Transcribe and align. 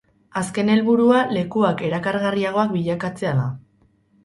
Azken 0.39 0.71
helburua 0.75 1.19
lekuak 1.37 1.85
erakargarriagoak 1.89 2.75
bilakatzea 2.79 3.37
da. 3.45 3.49